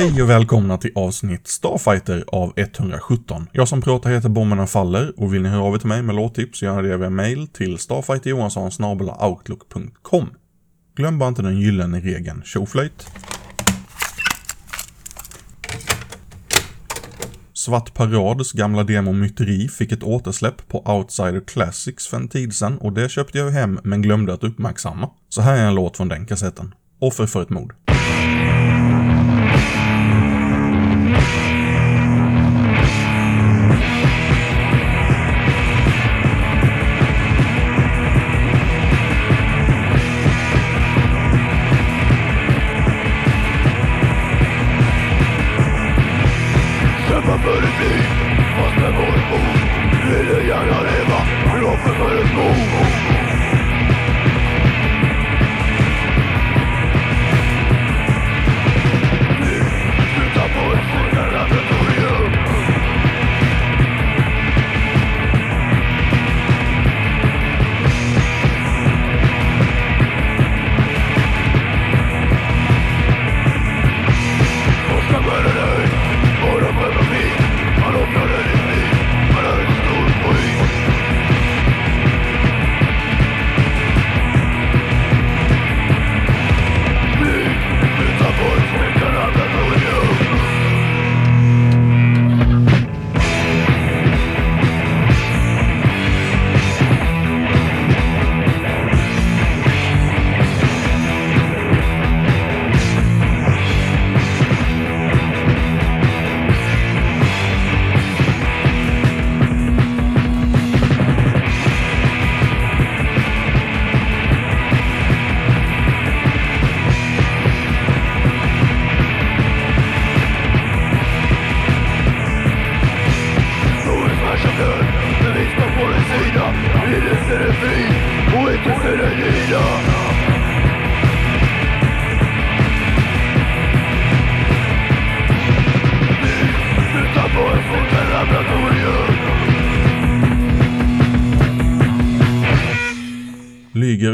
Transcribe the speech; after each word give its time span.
Hej 0.00 0.22
och 0.22 0.30
välkomna 0.30 0.78
till 0.78 0.92
avsnitt 0.94 1.48
Starfighter 1.48 2.24
av 2.26 2.52
117. 2.56 3.46
Jag 3.52 3.68
som 3.68 3.82
pratar 3.82 4.10
heter 4.10 4.28
Bomberna 4.28 4.66
Faller 4.66 5.12
och 5.16 5.34
vill 5.34 5.42
ni 5.42 5.48
höra 5.48 5.62
av 5.62 5.74
er 5.74 5.78
till 5.78 5.88
mig 5.88 6.02
med 6.02 6.14
låttips 6.14 6.62
gör 6.62 6.82
det 6.82 6.96
via 6.96 7.10
mail 7.10 7.48
till 7.48 7.78
starfighterjohansson.outlook.com. 7.78 10.28
Glöm 10.96 11.18
bara 11.18 11.28
inte 11.28 11.42
den 11.42 11.60
gyllene 11.60 12.00
regeln 12.00 12.42
tjoflöjt. 12.44 13.06
Svart 17.52 17.94
Parads 17.94 18.52
gamla 18.52 18.84
demo 18.84 19.12
Myteri 19.12 19.68
fick 19.68 19.92
ett 19.92 20.02
återsläpp 20.02 20.68
på 20.68 20.92
Outsider 20.92 21.42
Classics 21.46 22.06
för 22.06 22.16
en 22.16 22.28
tid 22.28 22.54
sedan 22.54 22.78
och 22.78 22.92
det 22.92 23.08
köpte 23.08 23.38
jag 23.38 23.50
hem 23.50 23.80
men 23.84 24.02
glömde 24.02 24.34
att 24.34 24.44
uppmärksamma. 24.44 25.10
Så 25.28 25.40
här 25.40 25.56
är 25.56 25.66
en 25.66 25.74
låt 25.74 25.96
från 25.96 26.08
den 26.08 26.26
kassetten. 26.26 26.74
Offer 27.00 27.26
för 27.26 27.42
ett 27.42 27.50
mord. 27.50 27.89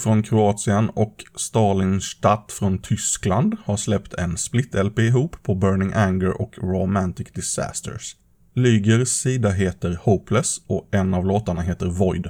Från 0.00 0.22
Kroatien 0.22 0.90
och 0.90 1.24
Stalinstadt 1.36 2.52
från 2.52 2.78
Tyskland 2.78 3.56
har 3.64 3.76
släppt 3.76 4.14
en 4.14 4.36
split-LP 4.36 4.98
ihop 4.98 5.36
på 5.42 5.54
Burning 5.54 5.92
Anger 5.94 6.40
och 6.40 6.58
Romantic 6.58 7.32
Disasters. 7.32 8.16
Lygers 8.54 9.08
sida 9.08 9.50
heter 9.50 9.98
Hopeless 10.02 10.60
och 10.66 10.88
en 10.90 11.14
av 11.14 11.26
låtarna 11.26 11.60
heter 11.60 11.86
Void. 11.86 12.28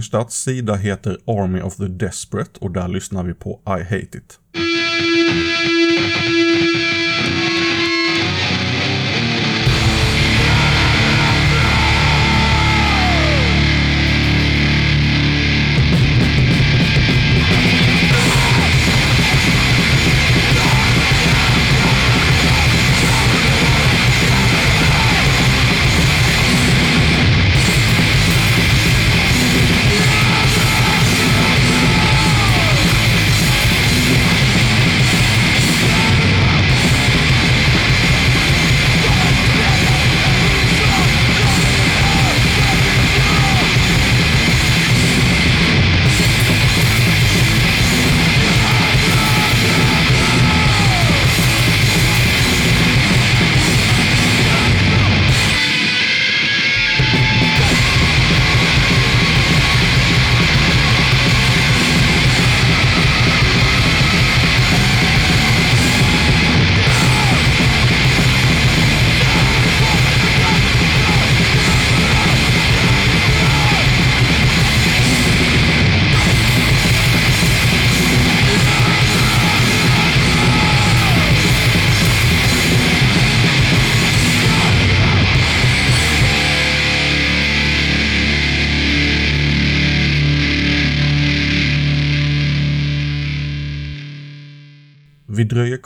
Stalinstads 0.00 0.42
sida 0.42 0.76
heter 0.76 1.16
Army 1.26 1.60
of 1.60 1.76
the 1.76 1.88
Desperate 1.88 2.50
och 2.60 2.70
där 2.70 2.88
lyssnar 2.88 3.22
vi 3.22 3.34
på 3.34 3.60
I 3.66 3.82
Hate 3.82 4.18
It. 4.18 4.38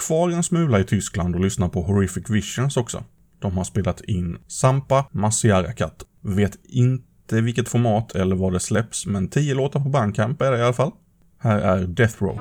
Kvar 0.06 0.30
en 0.30 0.42
smula 0.42 0.80
i 0.80 0.84
Tyskland 0.84 1.34
och 1.34 1.40
lyssna 1.40 1.68
på 1.68 1.82
Horrific 1.82 2.30
Visions 2.30 2.76
också. 2.76 3.04
De 3.38 3.56
har 3.56 3.64
spelat 3.64 4.00
in 4.00 4.38
Sampa 4.46 5.06
Masiarakat. 5.12 6.04
Vet 6.20 6.58
inte 6.64 7.40
vilket 7.40 7.68
format 7.68 8.14
eller 8.14 8.36
var 8.36 8.50
det 8.50 8.60
släpps, 8.60 9.06
men 9.06 9.28
10 9.28 9.54
låtar 9.54 9.80
på 9.80 9.88
Bandcamp 9.88 10.42
är 10.42 10.52
det 10.52 10.58
i 10.58 10.62
alla 10.62 10.72
fall. 10.72 10.90
Här 11.38 11.58
är 11.58 11.86
Death 11.86 12.22
Row. 12.22 12.40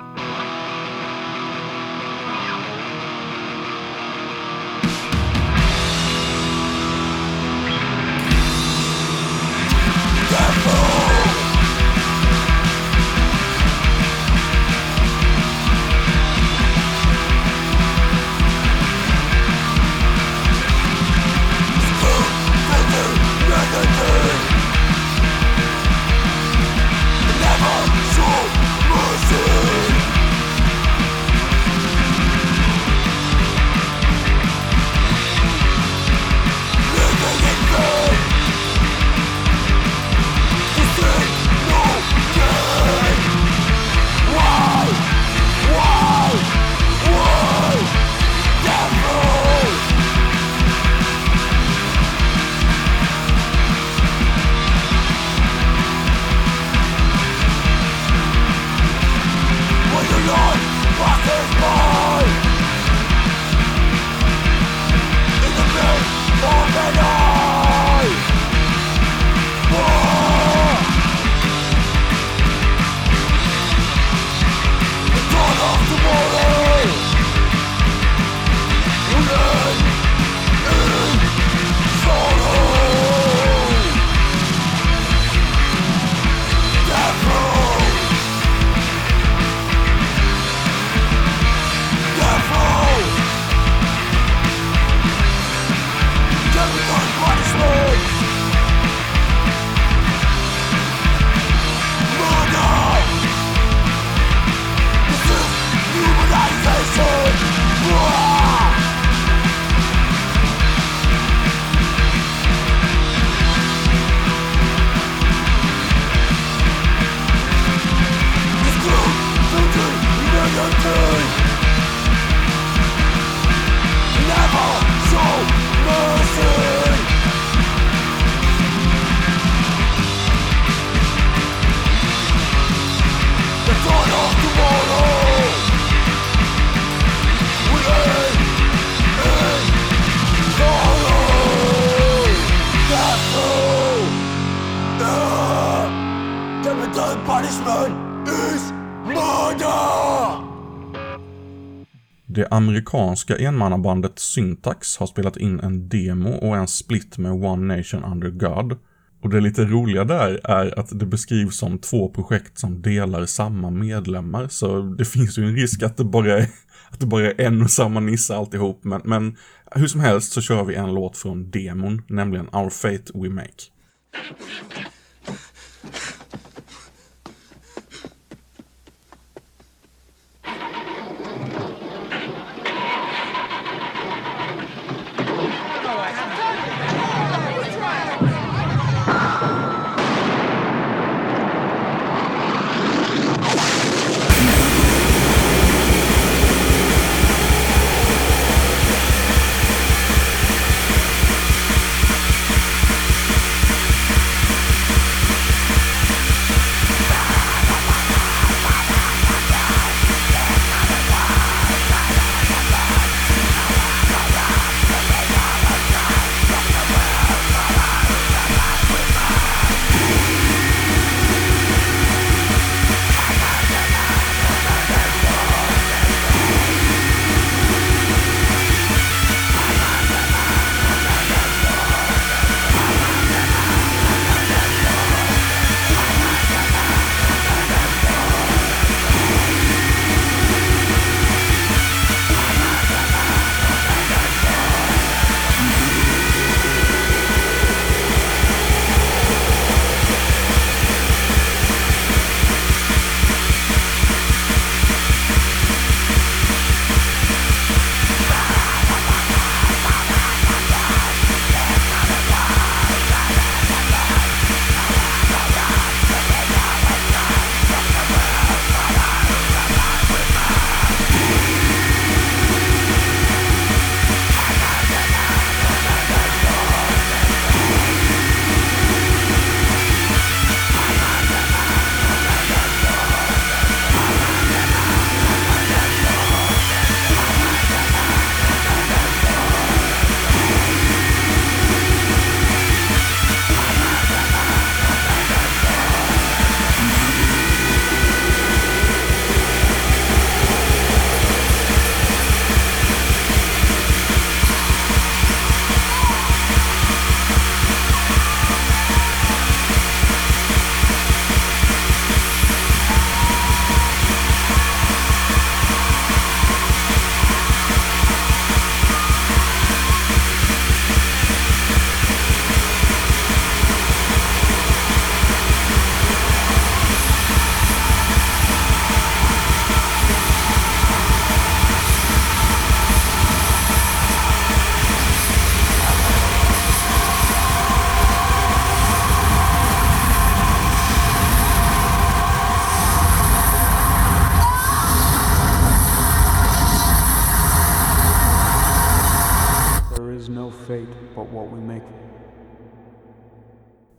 Amerikanska 152.53 153.38
enmannabandet 153.38 154.19
Syntax 154.19 154.98
har 154.98 155.07
spelat 155.07 155.38
in 155.38 155.60
en 155.60 155.89
demo 155.89 156.29
och 156.29 156.57
en 156.57 156.67
split 156.67 157.17
med 157.17 157.31
One 157.31 157.77
Nation 157.77 158.03
Under 158.03 158.29
God. 158.29 158.77
Och 159.22 159.29
det 159.29 159.41
lite 159.41 159.65
roliga 159.65 160.03
där 160.03 160.39
är 160.43 160.79
att 160.79 161.00
det 161.00 161.05
beskrivs 161.05 161.57
som 161.57 161.79
två 161.79 162.10
projekt 162.10 162.60
som 162.60 162.81
delar 162.81 163.25
samma 163.25 163.69
medlemmar, 163.69 164.48
så 164.48 164.81
det 164.81 165.05
finns 165.05 165.38
ju 165.38 165.43
en 165.43 165.55
risk 165.55 165.83
att 165.83 165.98
det 165.98 166.03
bara 166.03 166.38
är, 166.38 166.48
att 166.89 167.00
det 167.00 167.05
bara 167.05 167.31
är 167.31 167.41
en 167.41 167.62
och 167.62 167.72
samma 167.72 168.00
nisse 168.00 168.36
alltihop, 168.36 168.83
men, 168.83 169.01
men 169.05 169.38
hur 169.72 169.88
som 169.88 170.01
helst 170.01 170.31
så 170.31 170.41
kör 170.41 170.63
vi 170.63 170.75
en 170.75 170.93
låt 170.93 171.17
från 171.17 171.51
demon, 171.51 172.01
nämligen 172.07 172.48
Our 172.48 172.69
Fate 172.69 173.12
We 173.13 173.29
Make. 173.29 173.63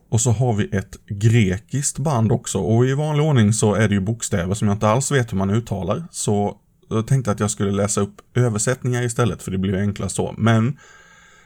Och 0.09 0.21
så 0.21 0.30
har 0.30 0.52
vi 0.52 0.76
ett 0.76 0.97
grekiskt 1.06 1.99
band 1.99 2.33
också 2.33 2.59
och 2.59 2.87
i 2.87 2.94
vanlig 2.94 3.26
ordning 3.26 3.52
så 3.52 3.75
är 3.75 3.88
det 3.88 3.94
ju 3.94 4.00
bokstäver 4.00 4.54
som 4.54 4.68
jag 4.68 4.75
inte 4.75 4.88
alls 4.88 5.12
vet 5.12 5.33
hur 5.33 5.38
man 5.38 5.50
uttalar. 5.50 6.04
Så 6.11 6.59
jag 6.88 7.06
tänkte 7.06 7.30
att 7.30 7.40
jag 7.40 7.50
skulle 7.50 7.71
läsa 7.71 8.00
upp 8.00 8.21
översättningar 8.35 9.02
istället 9.02 9.42
för 9.42 9.50
det 9.50 9.59
blir 9.59 9.73
ju 9.73 9.80
enklast 9.80 10.16
så. 10.16 10.35
Men 10.38 10.78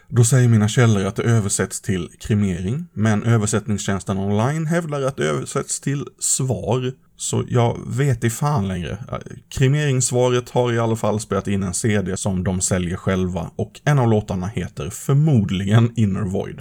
då 0.08 0.24
säger 0.24 0.48
mina 0.48 0.68
källor 0.68 1.04
att 1.04 1.16
det 1.16 1.22
översätts 1.22 1.80
till 1.80 2.10
kremering, 2.20 2.86
men 2.92 3.22
översättningstjänsten 3.22 4.18
online 4.18 4.66
hävdar 4.66 5.02
att 5.02 5.16
det 5.16 5.28
översätts 5.28 5.80
till 5.80 6.04
svar. 6.18 6.92
Så 7.20 7.44
jag 7.48 7.78
vet 7.86 8.24
i 8.24 8.30
fan 8.30 8.68
längre. 8.68 8.98
Kremeringssvaret 9.48 10.50
har 10.50 10.72
i 10.72 10.78
alla 10.78 10.96
fall 10.96 11.20
spelat 11.20 11.48
in 11.48 11.62
en 11.62 11.74
CD 11.74 12.16
som 12.16 12.44
de 12.44 12.60
säljer 12.60 12.96
själva 12.96 13.50
och 13.56 13.80
en 13.84 13.98
av 13.98 14.08
låtarna 14.08 14.46
heter 14.46 14.90
förmodligen 14.90 15.92
Inner 15.96 16.22
Void. 16.22 16.60